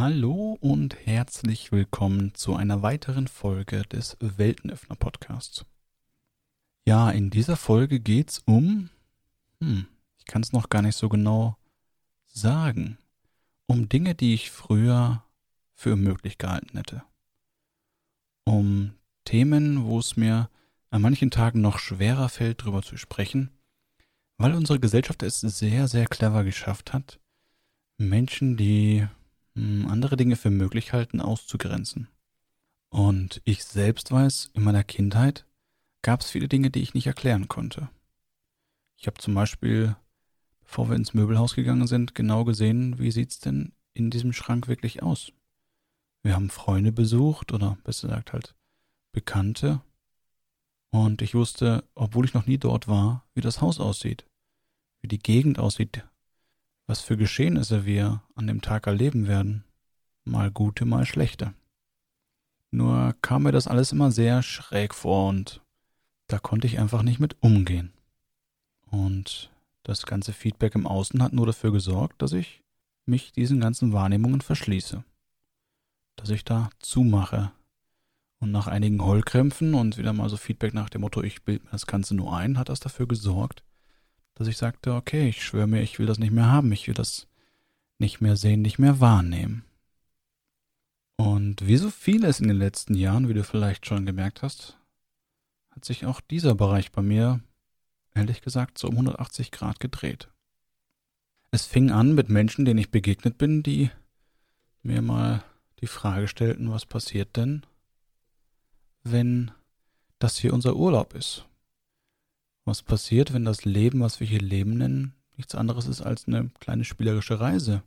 [0.00, 5.66] Hallo und herzlich willkommen zu einer weiteren Folge des Weltenöffner Podcasts.
[6.86, 8.88] Ja, in dieser Folge geht's um,
[9.60, 9.86] hm,
[10.16, 11.58] ich kann es noch gar nicht so genau
[12.24, 12.96] sagen,
[13.66, 15.22] um Dinge, die ich früher
[15.74, 17.02] für möglich gehalten hätte.
[18.44, 18.94] Um
[19.26, 20.48] Themen, wo es mir
[20.88, 23.50] an manchen Tagen noch schwerer fällt, drüber zu sprechen,
[24.38, 27.20] weil unsere Gesellschaft es sehr, sehr clever geschafft hat,
[27.98, 29.06] Menschen, die
[29.88, 32.08] andere Dinge für möglich halten, auszugrenzen.
[32.88, 35.46] Und ich selbst weiß, in meiner Kindheit
[36.02, 37.88] gab es viele Dinge, die ich nicht erklären konnte.
[38.96, 39.96] Ich habe zum Beispiel,
[40.62, 45.02] bevor wir ins Möbelhaus gegangen sind, genau gesehen, wie sieht's denn in diesem Schrank wirklich
[45.02, 45.32] aus.
[46.22, 48.54] Wir haben Freunde besucht oder besser gesagt halt
[49.12, 49.80] Bekannte.
[50.90, 54.26] Und ich wusste, obwohl ich noch nie dort war, wie das Haus aussieht,
[55.00, 56.04] wie die Gegend aussieht,
[56.90, 59.62] was für Geschehnisse wir an dem Tag erleben werden,
[60.24, 61.54] mal gute, mal schlechte.
[62.72, 65.60] Nur kam mir das alles immer sehr schräg vor und
[66.26, 67.92] da konnte ich einfach nicht mit umgehen.
[68.90, 69.52] Und
[69.84, 72.60] das ganze Feedback im Außen hat nur dafür gesorgt, dass ich
[73.06, 75.04] mich diesen ganzen Wahrnehmungen verschließe.
[76.16, 77.52] Dass ich da zumache.
[78.40, 81.70] Und nach einigen Heulkrämpfen und wieder mal so Feedback nach dem Motto, ich bild mir
[81.70, 83.62] das Ganze nur ein, hat das dafür gesorgt,
[84.34, 86.94] dass ich sagte, okay, ich schwöre mir, ich will das nicht mehr haben, ich will
[86.94, 87.28] das
[87.98, 89.64] nicht mehr sehen, nicht mehr wahrnehmen.
[91.16, 94.78] Und wie so vieles in den letzten Jahren, wie du vielleicht schon gemerkt hast,
[95.70, 97.40] hat sich auch dieser Bereich bei mir,
[98.14, 100.28] ehrlich gesagt, so um 180 Grad gedreht.
[101.50, 103.90] Es fing an mit Menschen, denen ich begegnet bin, die
[104.82, 105.44] mir mal
[105.80, 107.66] die Frage stellten, was passiert denn,
[109.02, 109.50] wenn
[110.18, 111.46] das hier unser Urlaub ist?
[112.70, 116.50] Was passiert, wenn das Leben, was wir hier Leben nennen, nichts anderes ist als eine
[116.60, 117.82] kleine spielerische Reise?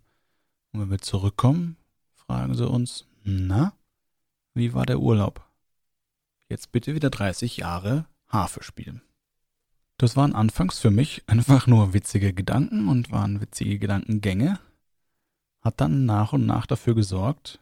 [0.74, 1.78] Und wenn wir zurückkommen,
[2.14, 3.72] fragen sie uns, na,
[4.54, 5.48] wie war der Urlaub?
[6.50, 9.02] Jetzt bitte wieder 30 Jahre Harfe spielen.
[9.96, 14.60] Das waren anfangs für mich einfach nur witzige Gedanken und waren witzige Gedankengänge,
[15.62, 17.62] hat dann nach und nach dafür gesorgt,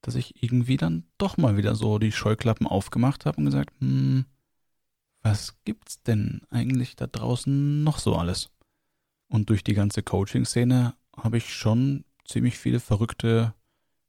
[0.00, 4.24] dass ich irgendwie dann doch mal wieder so die Scheuklappen aufgemacht habe und gesagt, hm,
[5.24, 8.50] was gibt's denn eigentlich da draußen noch so alles?
[9.28, 13.54] Und durch die ganze Coaching-Szene habe ich schon ziemlich viele verrückte,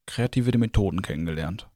[0.05, 1.69] kreative Methoden kennengelernt.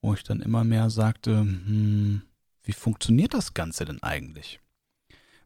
[0.00, 2.22] Wo ich dann immer mehr sagte, hm,
[2.62, 4.60] wie funktioniert das Ganze denn eigentlich?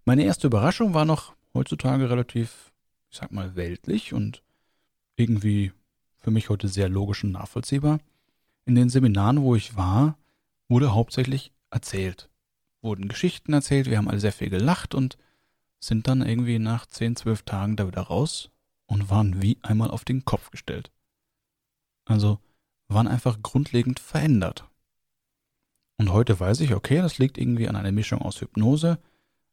[0.05, 2.73] Meine erste Überraschung war noch heutzutage relativ,
[3.11, 4.43] ich sag mal, weltlich und
[5.17, 5.73] irgendwie
[6.19, 8.01] für mich heute sehr logisch und nachvollziehbar.
[8.67, 10.19] In den Seminaren, wo ich war,
[10.69, 12.29] wurde hauptsächlich erzählt
[12.85, 15.17] wurden Geschichten erzählt, wir haben alle sehr viel gelacht und
[15.81, 18.51] sind dann irgendwie nach 10, 12 Tagen da wieder raus
[18.87, 20.93] und waren wie einmal auf den Kopf gestellt.
[22.05, 22.39] Also
[22.89, 24.69] waren einfach grundlegend verändert.
[25.97, 28.99] Und heute weiß ich, okay, das liegt irgendwie an einer Mischung aus Hypnose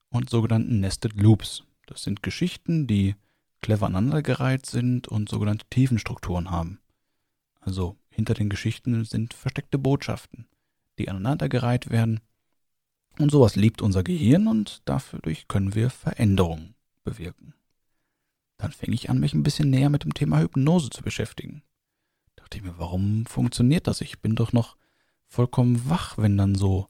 [0.09, 1.63] und sogenannten Nested Loops.
[1.87, 3.15] Das sind Geschichten, die
[3.61, 6.79] clever aneinandergereiht sind und sogenannte Tiefenstrukturen haben.
[7.59, 10.47] Also hinter den Geschichten sind versteckte Botschaften,
[10.97, 12.19] die aneinandergereiht werden
[13.21, 17.53] und sowas liebt unser Gehirn und dadurch können wir Veränderungen bewirken.
[18.57, 21.63] Dann fing ich an, mich ein bisschen näher mit dem Thema Hypnose zu beschäftigen.
[22.35, 24.01] Dachte ich mir, warum funktioniert das?
[24.01, 24.75] Ich bin doch noch
[25.27, 26.87] vollkommen wach, wenn dann so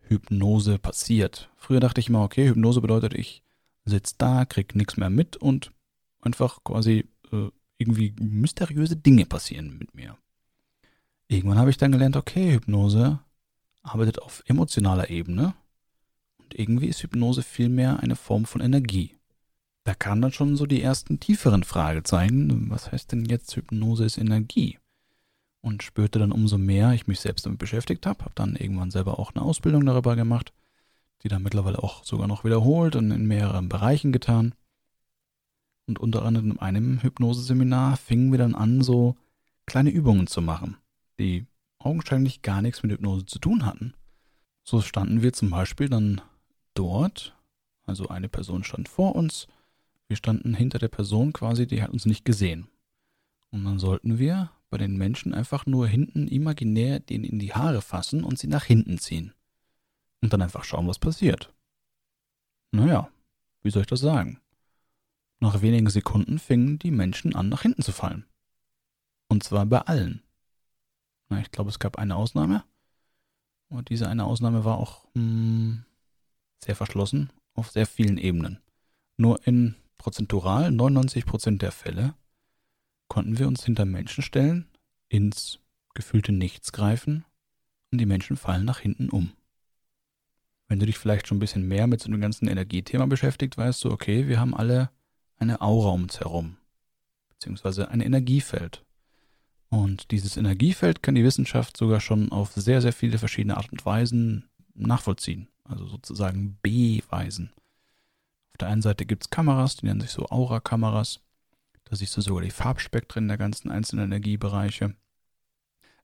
[0.00, 1.50] Hypnose passiert.
[1.56, 3.42] Früher dachte ich immer, okay, Hypnose bedeutet, ich
[3.84, 5.72] sitze da, krieg nichts mehr mit und
[6.20, 10.16] einfach quasi äh, irgendwie mysteriöse Dinge passieren mit mir.
[11.28, 13.20] Irgendwann habe ich dann gelernt, okay, Hypnose
[13.82, 15.54] arbeitet auf emotionaler Ebene
[16.58, 19.16] irgendwie ist Hypnose vielmehr eine Form von Energie.
[19.84, 22.70] Da kamen dann schon so die ersten tieferen Fragezeichen.
[22.70, 24.78] Was heißt denn jetzt Hypnose ist Energie?
[25.60, 29.18] Und spürte dann umso mehr ich mich selbst damit beschäftigt habe, habe dann irgendwann selber
[29.18, 30.52] auch eine Ausbildung darüber gemacht,
[31.22, 34.54] die dann mittlerweile auch sogar noch wiederholt und in mehreren Bereichen getan.
[35.86, 39.16] Und unter anderem in einem Hypnoseseminar fingen wir dann an, so
[39.66, 40.76] kleine Übungen zu machen,
[41.18, 41.46] die
[41.78, 43.94] augenscheinlich gar nichts mit Hypnose zu tun hatten.
[44.64, 46.20] So standen wir zum Beispiel dann
[46.74, 47.36] dort,
[47.84, 49.46] also eine Person stand vor uns,
[50.08, 52.68] wir standen hinter der Person quasi, die hat uns nicht gesehen.
[53.50, 57.82] Und dann sollten wir bei den Menschen einfach nur hinten imaginär denen in die Haare
[57.82, 59.34] fassen und sie nach hinten ziehen.
[60.20, 61.52] Und dann einfach schauen, was passiert.
[62.70, 63.10] Naja,
[63.62, 64.40] wie soll ich das sagen?
[65.40, 68.24] Nach wenigen Sekunden fingen die Menschen an, nach hinten zu fallen.
[69.28, 70.22] Und zwar bei allen.
[71.28, 72.64] Na, ich glaube, es gab eine Ausnahme.
[73.68, 75.71] Und diese eine Ausnahme war auch mh, hm,
[76.64, 78.58] sehr verschlossen auf sehr vielen Ebenen.
[79.16, 82.14] Nur in prozentual 99% der Fälle
[83.08, 84.68] konnten wir uns hinter Menschen stellen,
[85.08, 85.58] ins
[85.94, 87.24] gefühlte Nichts greifen
[87.90, 89.32] und die Menschen fallen nach hinten um.
[90.68, 93.84] Wenn du dich vielleicht schon ein bisschen mehr mit so einem ganzen Energiethema beschäftigt, weißt
[93.84, 94.90] du, okay, wir haben alle
[95.36, 96.56] eine Aura um uns herum,
[97.28, 98.82] beziehungsweise ein Energiefeld.
[99.68, 103.84] Und dieses Energiefeld kann die Wissenschaft sogar schon auf sehr, sehr viele verschiedene Art und
[103.84, 107.52] Weisen nachvollziehen, also sozusagen beweisen.
[108.52, 111.20] Auf der einen Seite gibt es Kameras, die nennen sich so Aura-Kameras.
[111.84, 114.94] Da siehst du sogar die Farbspektren der ganzen einzelnen Energiebereiche.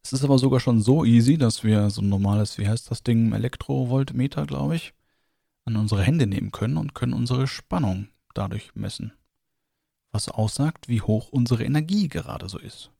[0.03, 3.03] Es ist aber sogar schon so easy, dass wir so ein normales, wie heißt das
[3.03, 4.95] Ding, Elektrovoltmeter, glaube ich,
[5.65, 9.13] an unsere Hände nehmen können und können unsere Spannung dadurch messen.
[10.13, 12.91] Was aussagt, wie hoch unsere Energie gerade so ist.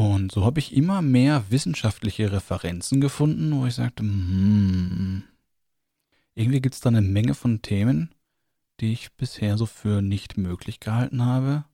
[0.00, 5.22] Und so habe ich immer mehr wissenschaftliche Referenzen gefunden, wo ich sagte, hmm,
[6.34, 8.14] irgendwie gibt es da eine Menge von Themen,
[8.80, 11.66] die ich bisher so für nicht möglich gehalten habe,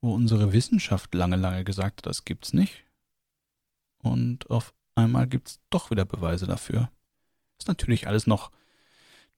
[0.00, 2.82] wo unsere Wissenschaft lange, lange gesagt hat, das gibt's nicht.
[4.02, 6.90] Und auf einmal gibt's doch wieder Beweise dafür.
[7.60, 8.50] Ist natürlich alles noch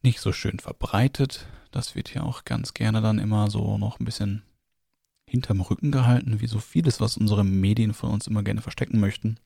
[0.00, 1.46] nicht so schön verbreitet.
[1.72, 4.44] Das wird ja auch ganz gerne dann immer so noch ein bisschen
[5.28, 9.38] hinterm Rücken gehalten, wie so vieles, was unsere Medien von uns immer gerne verstecken möchten.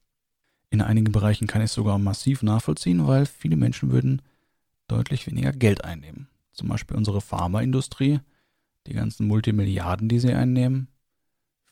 [0.71, 4.23] In einigen Bereichen kann ich es sogar massiv nachvollziehen, weil viele Menschen würden
[4.87, 6.29] deutlich weniger Geld einnehmen.
[6.53, 8.21] Zum Beispiel unsere Pharmaindustrie,
[8.87, 10.89] die ganzen Multimilliarden, die sie einnehmen.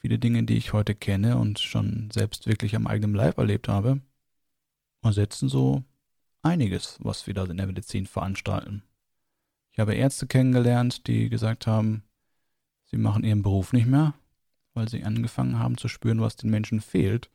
[0.01, 4.01] Viele Dinge, die ich heute kenne und schon selbst wirklich am eigenen Leib erlebt habe,
[5.03, 5.85] ersetzen so
[6.43, 8.83] einiges, was wir da in der Medizin veranstalten.
[9.73, 12.03] Ich habe Ärzte kennengelernt, die gesagt haben,
[12.91, 14.15] sie machen ihren Beruf nicht mehr,
[14.75, 17.31] weil sie angefangen haben zu spüren, was den Menschen fehlt,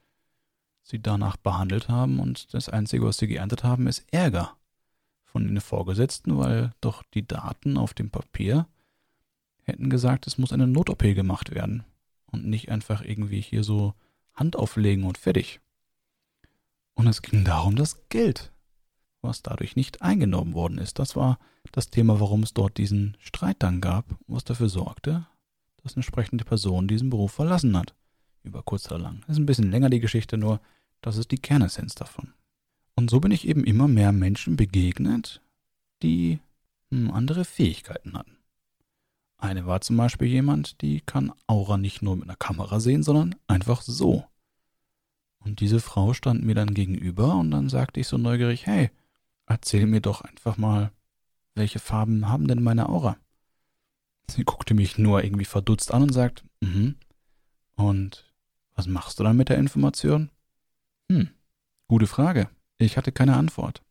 [0.83, 4.55] sie danach behandelt haben und das Einzige, was sie geerntet haben, ist Ärger
[5.25, 8.67] von den Vorgesetzten, weil doch die Daten auf dem Papier
[9.63, 11.83] hätten gesagt, es muss eine Not-OP gemacht werden
[12.27, 13.93] und nicht einfach irgendwie hier so
[14.33, 15.59] Hand auflegen und fertig.
[16.95, 18.51] Und es ging darum, das Geld,
[19.21, 20.99] was dadurch nicht eingenommen worden ist.
[20.99, 21.39] Das war
[21.71, 25.25] das Thema, warum es dort diesen Streit dann gab, was dafür sorgte,
[25.83, 27.93] dass entsprechende Person diesen Beruf verlassen hat.
[28.43, 29.21] Über kurz oder lang.
[29.21, 30.59] Das ist ein bisschen länger die Geschichte, nur
[31.01, 32.33] das ist die Kernessenz davon.
[32.95, 35.41] Und so bin ich eben immer mehr Menschen begegnet,
[36.01, 36.39] die
[36.91, 38.37] hm, andere Fähigkeiten hatten.
[39.37, 43.35] Eine war zum Beispiel jemand, die kann Aura nicht nur mit einer Kamera sehen, sondern
[43.47, 44.23] einfach so.
[45.39, 48.89] Und diese Frau stand mir dann gegenüber und dann sagte ich so neugierig, hey,
[49.45, 50.91] erzähl mir doch einfach mal,
[51.55, 53.17] welche Farben haben denn meine Aura?
[54.29, 56.95] Sie guckte mich nur irgendwie verdutzt an und sagt, mhm.
[57.75, 58.31] Und
[58.75, 60.29] was machst du dann mit der Information?
[61.11, 61.29] Hm,
[61.87, 62.49] gute Frage.
[62.77, 63.83] Ich hatte keine Antwort.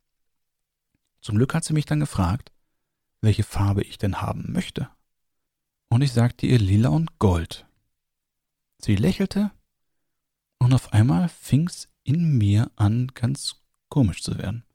[1.21, 2.51] Zum Glück hat sie mich dann gefragt,
[3.21, 4.89] welche Farbe ich denn haben möchte.
[5.89, 7.65] Und ich sagte ihr lila und gold.
[8.79, 9.51] Sie lächelte
[10.57, 14.65] und auf einmal fing's in mir an, ganz komisch zu werden.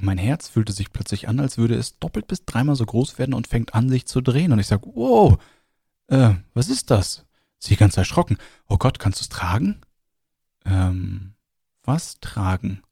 [0.00, 3.34] Mein Herz fühlte sich plötzlich an, als würde es doppelt bis dreimal so groß werden
[3.34, 4.52] und fängt an, sich zu drehen.
[4.52, 5.38] Und ich sage, wow,
[6.06, 7.26] äh, was ist das?
[7.58, 8.38] Sie ganz erschrocken.
[8.68, 9.80] Oh Gott, kannst du es tragen?
[10.64, 11.34] Ähm,
[11.82, 12.82] was tragen?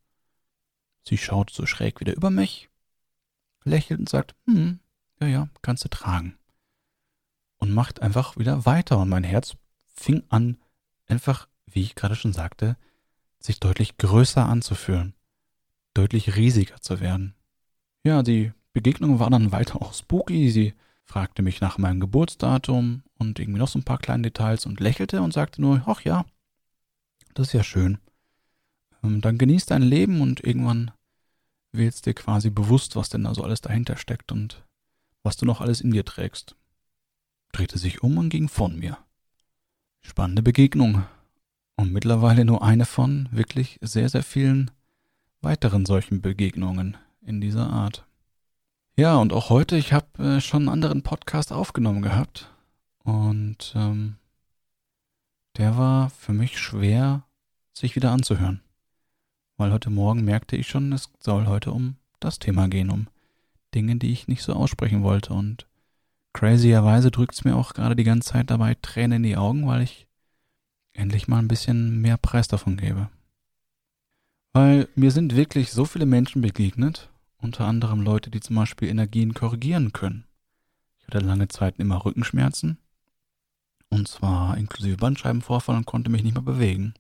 [1.04, 2.68] Sie schaut so schräg wieder über mich,
[3.62, 4.80] lächelt und sagt, hm,
[5.20, 6.36] ja, ja, kannst du tragen.
[7.58, 8.98] Und macht einfach wieder weiter.
[8.98, 9.56] Und mein Herz
[9.86, 10.58] fing an,
[11.06, 12.76] einfach, wie ich gerade schon sagte,
[13.38, 15.14] sich deutlich größer anzufühlen,
[15.96, 17.34] deutlich riesiger zu werden.
[18.04, 20.50] Ja, die Begegnung war dann weiter auch spooky.
[20.50, 20.74] Sie
[21.04, 25.22] fragte mich nach meinem Geburtsdatum und irgendwie noch so ein paar kleine Details und lächelte
[25.22, 26.24] und sagte nur, ach ja,
[27.34, 27.98] das ist ja schön.
[29.02, 30.90] Ähm, dann genieß dein Leben und irgendwann
[31.72, 34.64] wirst dir quasi bewusst, was denn da so alles dahinter steckt und
[35.22, 36.56] was du noch alles in dir trägst.
[37.52, 38.98] Drehte sich um und ging von mir.
[40.02, 41.04] Spannende Begegnung.
[41.78, 44.70] Und mittlerweile nur eine von wirklich sehr, sehr vielen
[45.42, 48.06] weiteren solchen Begegnungen in dieser Art.
[48.96, 52.50] Ja, und auch heute, ich habe äh, schon einen anderen Podcast aufgenommen gehabt.
[53.04, 54.16] Und ähm,
[55.56, 57.24] der war für mich schwer,
[57.72, 58.62] sich wieder anzuhören
[59.56, 63.08] weil heute Morgen merkte ich schon, es soll heute um das Thema gehen, um
[63.74, 65.32] Dinge, die ich nicht so aussprechen wollte.
[65.32, 65.66] Und
[66.32, 69.82] crazierweise drückt es mir auch gerade die ganze Zeit dabei Tränen in die Augen, weil
[69.82, 70.06] ich
[70.92, 73.08] endlich mal ein bisschen mehr Preis davon gebe.
[74.56, 79.34] Weil mir sind wirklich so viele Menschen begegnet, unter anderem Leute, die zum Beispiel Energien
[79.34, 80.24] korrigieren können.
[80.98, 82.78] Ich hatte lange Zeit immer Rückenschmerzen,
[83.90, 86.94] und zwar inklusive Bandscheibenvorfall und konnte mich nicht mehr bewegen.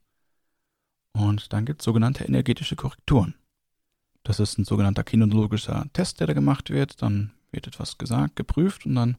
[1.12, 3.34] Und dann gibt es sogenannte energetische Korrekturen.
[4.22, 7.00] Das ist ein sogenannter kinologischer Test, der da gemacht wird.
[7.00, 9.16] Dann wird etwas gesagt, geprüft und dann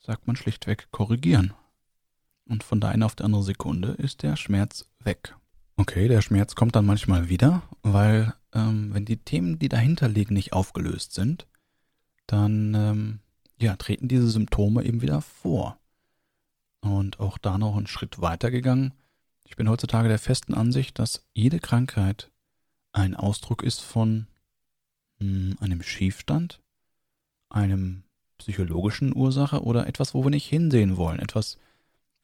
[0.00, 1.52] sagt man schlichtweg korrigieren.
[2.46, 5.36] und von der einen auf die andere Sekunde ist der Schmerz weg.
[5.76, 10.34] Okay, der Schmerz kommt dann manchmal wieder, weil ähm, wenn die Themen, die dahinter liegen,
[10.34, 11.48] nicht aufgelöst sind,
[12.26, 13.18] dann ähm,
[13.60, 15.78] ja, treten diese Symptome eben wieder vor.
[16.80, 18.92] Und auch da noch einen Schritt weiter gegangen.
[19.44, 22.30] Ich bin heutzutage der festen Ansicht, dass jede Krankheit
[22.92, 24.28] ein Ausdruck ist von
[25.18, 26.60] mh, hm, einem Schiefstand,
[27.48, 28.04] einem
[28.38, 31.58] psychologischen Ursache oder etwas, wo wir nicht hinsehen wollen, etwas,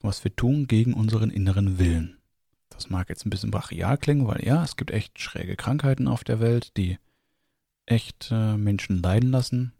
[0.00, 2.19] was wir tun gegen unseren inneren Willen.
[2.80, 6.24] Das mag jetzt ein bisschen brachial klingen, weil ja, es gibt echt schräge Krankheiten auf
[6.24, 6.96] der Welt, die
[7.84, 9.74] echt äh, Menschen leiden lassen.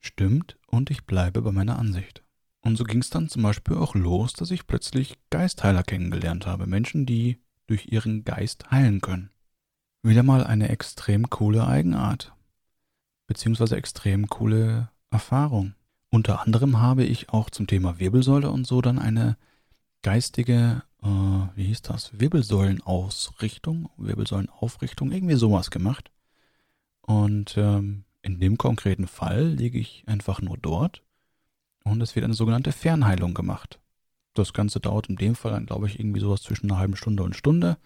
[0.00, 2.24] Stimmt, und ich bleibe bei meiner Ansicht.
[2.60, 6.66] Und so ging es dann zum Beispiel auch los, dass ich plötzlich Geistheiler kennengelernt habe.
[6.66, 9.30] Menschen, die durch ihren Geist heilen können.
[10.02, 12.32] Wieder mal eine extrem coole Eigenart.
[13.28, 15.74] Beziehungsweise extrem coole Erfahrung.
[16.10, 19.36] Unter anderem habe ich auch zum Thema Wirbelsäule und so dann eine
[20.02, 21.06] geistige, äh,
[21.54, 26.10] wie hieß das, Wirbelsäulenausrichtung, Wirbelsäulenaufrichtung, irgendwie sowas gemacht.
[27.02, 31.02] Und ähm, in dem konkreten Fall liege ich einfach nur dort
[31.84, 33.80] und es wird eine sogenannte Fernheilung gemacht.
[34.34, 37.22] Das Ganze dauert in dem Fall dann, glaube ich, irgendwie sowas zwischen einer halben Stunde
[37.22, 37.76] und Stunde.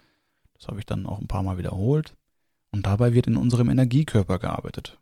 [0.57, 2.15] Das habe ich dann auch ein paar Mal wiederholt.
[2.71, 4.99] Und dabei wird in unserem Energiekörper gearbeitet.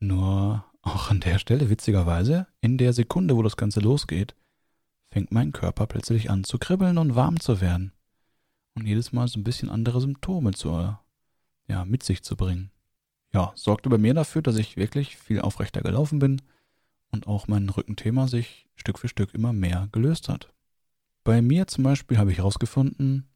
[0.00, 4.34] Nur auch an der Stelle, witzigerweise, in der Sekunde, wo das Ganze losgeht,
[5.10, 7.92] fängt mein Körper plötzlich an zu kribbeln und warm zu werden.
[8.74, 10.96] Und jedes Mal so ein bisschen andere Symptome zu,
[11.66, 12.70] ja, mit sich zu bringen.
[13.32, 16.40] Ja, sorgte bei mir dafür, dass ich wirklich viel aufrechter gelaufen bin
[17.10, 20.52] und auch mein Rückenthema sich Stück für Stück immer mehr gelöst hat.
[21.24, 23.28] Bei mir zum Beispiel habe ich herausgefunden,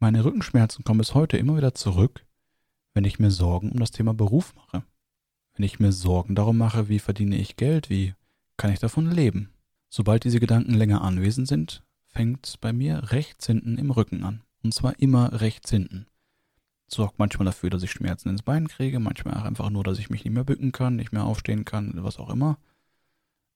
[0.00, 2.26] meine Rückenschmerzen kommen bis heute immer wieder zurück,
[2.94, 4.82] wenn ich mir Sorgen um das Thema Beruf mache.
[5.54, 8.14] Wenn ich mir Sorgen darum mache, wie verdiene ich Geld, wie
[8.56, 9.51] kann ich davon leben.
[9.94, 14.42] Sobald diese Gedanken länger anwesend sind, fängt bei mir rechts hinten im Rücken an.
[14.62, 16.06] Und zwar immer rechts hinten.
[16.86, 20.08] Sorgt manchmal dafür, dass ich Schmerzen ins Bein kriege, manchmal auch einfach nur, dass ich
[20.08, 22.56] mich nicht mehr bücken kann, nicht mehr aufstehen kann, was auch immer.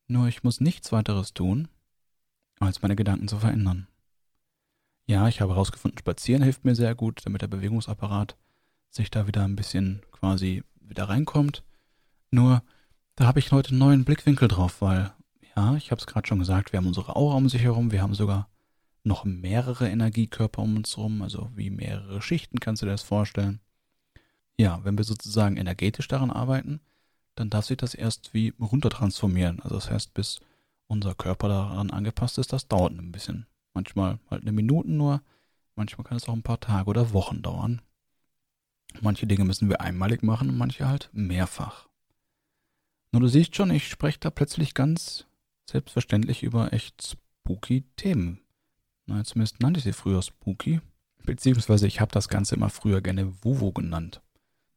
[0.09, 1.69] Nur ich muss nichts weiteres tun,
[2.61, 3.87] als meine Gedanken zu verändern.
[5.07, 8.37] Ja, ich habe herausgefunden, Spazieren hilft mir sehr gut, damit der Bewegungsapparat
[8.90, 11.64] sich da wieder ein bisschen quasi wieder reinkommt.
[12.31, 12.62] Nur,
[13.14, 15.14] da habe ich heute einen neuen Blickwinkel drauf, weil,
[15.57, 18.03] ja, ich habe es gerade schon gesagt, wir haben unsere Aura um sich herum, wir
[18.03, 18.49] haben sogar
[19.05, 23.61] noch mehrere Energiekörper um uns herum, also wie mehrere Schichten, kannst du dir das vorstellen.
[24.59, 26.81] Ja, wenn wir sozusagen energetisch daran arbeiten,
[27.37, 29.61] dann darf sich das erst wie runtertransformieren.
[29.61, 30.41] Also das heißt, bis
[30.89, 33.47] unser Körper daran angepasst ist, das dauert ein bisschen.
[33.75, 35.23] Manchmal halt eine Minute nur,
[35.75, 37.83] manchmal kann es auch ein paar Tage oder Wochen dauern.
[39.03, 41.89] Manche Dinge müssen wir einmalig machen, manche halt mehrfach.
[43.13, 45.27] Nur du siehst schon, ich spreche da plötzlich ganz
[45.68, 48.40] selbstverständlich über echt spooky Themen.
[49.06, 50.80] Na, zumindest nannte ich sie früher spooky.
[51.25, 54.23] Beziehungsweise ich habe das Ganze immer früher gerne Wuvo genannt.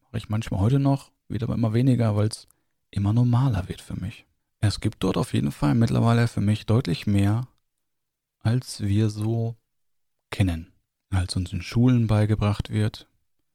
[0.03, 2.47] Mache ich manchmal heute noch, wird aber immer weniger, weil es
[2.91, 4.25] immer normaler wird für mich.
[4.61, 7.47] Es gibt dort auf jeden Fall mittlerweile für mich deutlich mehr,
[8.39, 9.55] als wir so
[10.31, 10.73] kennen,
[11.11, 13.07] als uns in Schulen beigebracht wird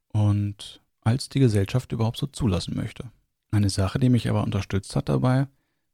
[0.09, 3.11] und als die Gesellschaft überhaupt so zulassen möchte.
[3.51, 5.47] Eine Sache, die mich aber unterstützt hat dabei,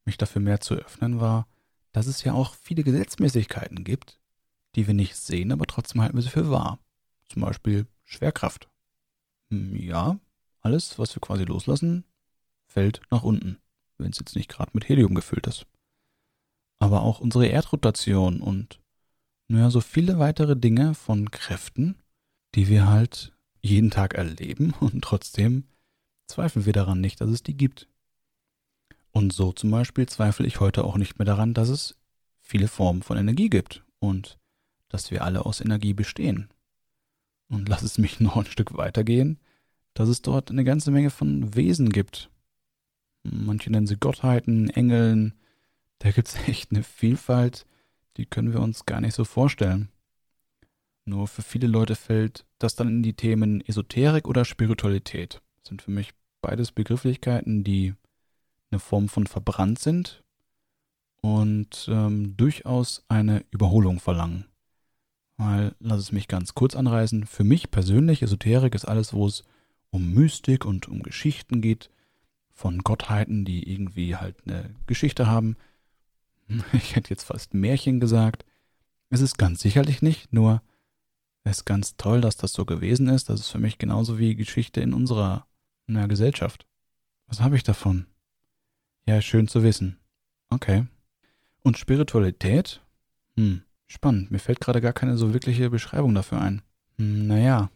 [0.06, 1.48] mich dafür mehr zu öffnen, war,
[1.92, 4.20] dass es ja auch viele Gesetzmäßigkeiten gibt,
[4.76, 6.80] die wir nicht sehen, aber trotzdem halten wir sie für wahr.
[7.30, 8.70] Zum Beispiel Schwerkraft.
[9.50, 10.20] Hm, ja,
[10.62, 12.06] alles, was wir quasi loslassen,
[12.66, 13.58] fällt nach unten,
[13.98, 15.66] wenn es jetzt nicht gerade mit Helium gefüllt ist.
[16.80, 18.80] Aber auch unsere Erdrotation und
[19.48, 22.02] naja, so viele weitere Dinge von Kräften,
[22.56, 25.66] die wir halt jeden Tag erleben und trotzdem
[26.28, 27.88] zweifeln wir daran nicht, dass es die gibt.
[29.12, 31.98] Und so zum Beispiel zweifle ich heute auch nicht mehr daran, dass es
[32.42, 34.38] viele Formen von Energie gibt und
[34.90, 36.50] dass wir alle aus Energie bestehen.
[37.50, 39.40] Und lass es mich noch ein Stück weitergehen
[39.94, 42.30] dass es dort eine ganze Menge von Wesen gibt.
[43.24, 45.34] Manche nennen sie Gottheiten, Engeln.
[46.00, 47.66] Da gibt es echt eine Vielfalt,
[48.18, 49.90] die können wir uns gar nicht so vorstellen.
[51.06, 55.42] Nur für viele Leute fällt das dann in die Themen Esoterik oder Spiritualität.
[55.58, 57.96] Das sind für mich beides Begrifflichkeiten, die
[58.72, 60.24] eine Form von verbrannt sind
[61.22, 64.46] und ähm, durchaus eine Überholung verlangen.
[65.38, 69.44] Weil, lass es mich ganz kurz anreißen, für mich persönlich, Esoterik ist alles, wo es
[69.90, 71.90] um Mystik und um Geschichten geht,
[72.52, 75.58] von Gottheiten, die irgendwie halt eine Geschichte haben.
[76.74, 78.46] Ich hätte jetzt fast Märchen gesagt.
[79.10, 80.62] Es ist ganz sicherlich nicht, nur
[81.44, 83.30] es ist ganz toll, dass das so gewesen ist.
[83.30, 85.48] Das ist für mich genauso wie Geschichte in unserer
[85.88, 86.66] in Gesellschaft.
[87.28, 88.06] Was habe ich davon?
[89.12, 89.98] Ja, schön zu wissen.
[90.50, 90.88] Okay.
[91.64, 92.82] Und Spiritualität?
[93.36, 93.64] Hm.
[93.86, 96.62] Spannend, mir fällt gerade gar keine so wirkliche Beschreibung dafür ein.
[96.98, 97.70] Hm, naja,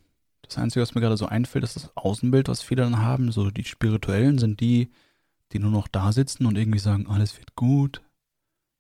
[0.44, 3.34] das Einzige, was mir gerade so einfällt, ist das Außenbild, was viele dann haben.
[3.34, 4.94] So die Spirituellen sind die,
[5.51, 8.01] die nur noch da sitzen und irgendwie sagen, alles wird gut.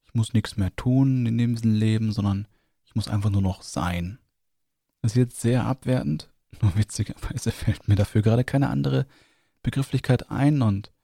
[0.05, 2.47] Ich muss nichts mehr tun in diesem Leben, sondern
[2.85, 4.17] ich muss einfach nur noch sein.
[5.01, 6.29] Das ist jetzt sehr abwertend.
[6.61, 9.07] Nur witzigerweise fällt mir dafür gerade keine andere
[9.61, 10.94] Begrifflichkeit ein und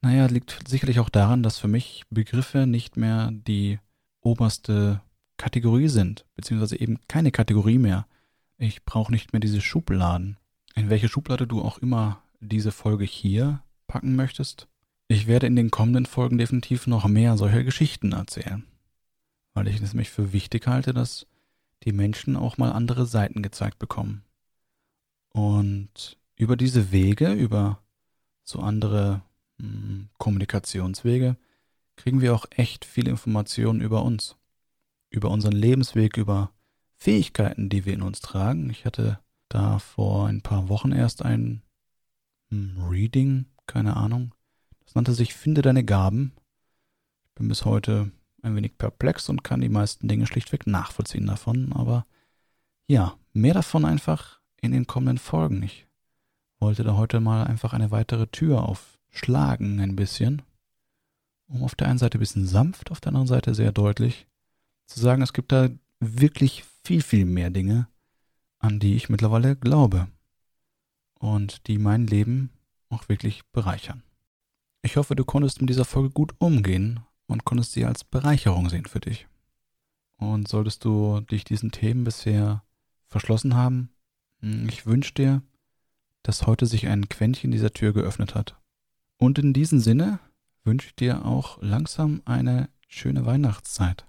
[0.00, 3.78] naja, liegt sicherlich auch daran, dass für mich Begriffe nicht mehr die
[4.20, 5.00] oberste
[5.36, 8.06] Kategorie sind, beziehungsweise eben keine Kategorie mehr.
[8.58, 10.36] Ich brauche nicht mehr diese Schubladen.
[10.74, 14.68] In welche Schublade du auch immer diese Folge hier packen möchtest.
[15.08, 18.64] Ich werde in den kommenden Folgen definitiv noch mehr solcher Geschichten erzählen.
[19.54, 21.26] Weil ich es mich für wichtig halte, dass
[21.84, 24.22] die Menschen auch mal andere Seiten gezeigt bekommen.
[25.30, 27.80] Und über diese Wege, über
[28.44, 29.22] so andere
[30.18, 31.36] Kommunikationswege,
[31.96, 34.36] kriegen wir auch echt viel Informationen über uns.
[35.10, 36.52] Über unseren Lebensweg, über
[36.96, 38.70] Fähigkeiten, die wir in uns tragen.
[38.70, 41.62] Ich hatte da vor ein paar Wochen erst ein
[42.50, 44.34] hm, Reading, keine Ahnung.
[44.84, 46.32] Das nannte sich Finde deine Gaben.
[47.24, 48.10] Ich bin bis heute
[48.42, 52.06] ein wenig perplex und kann die meisten Dinge schlichtweg nachvollziehen davon, aber
[52.86, 55.62] ja, mehr davon einfach in den kommenden Folgen.
[55.62, 55.86] Ich
[56.58, 58.68] wollte da heute mal einfach eine weitere Tür
[59.10, 60.42] aufschlagen, ein bisschen,
[61.48, 64.26] um auf der einen Seite ein bisschen sanft, auf der anderen Seite sehr deutlich
[64.86, 65.68] zu sagen, es gibt da
[66.00, 67.88] wirklich viel, viel mehr Dinge,
[68.58, 70.08] an die ich mittlerweile glaube
[71.18, 72.50] und die mein Leben
[72.88, 74.02] auch wirklich bereichern.
[74.82, 78.86] Ich hoffe, du konntest mit dieser Folge gut umgehen und konntest sie als Bereicherung sehen
[78.86, 79.26] für dich.
[80.16, 82.64] Und solltest du dich diesen Themen bisher
[83.06, 83.90] verschlossen haben,
[84.40, 85.42] ich wünsche dir,
[86.22, 88.58] dass heute sich ein Quäntchen dieser Tür geöffnet hat.
[89.18, 90.20] Und in diesem Sinne
[90.64, 94.06] wünsche ich dir auch langsam eine schöne Weihnachtszeit.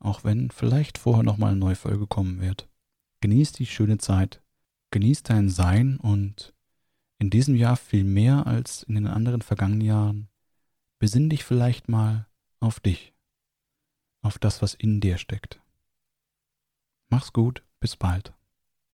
[0.00, 2.68] Auch wenn vielleicht vorher nochmal eine neue Folge kommen wird.
[3.20, 4.42] Genieß die schöne Zeit,
[4.90, 6.52] genieß dein Sein und
[7.18, 10.28] in diesem Jahr viel mehr als in den anderen vergangenen Jahren,
[10.98, 12.26] besinn dich vielleicht mal
[12.60, 13.14] auf dich,
[14.20, 15.60] auf das, was in dir steckt.
[17.08, 18.34] Mach's gut, bis bald.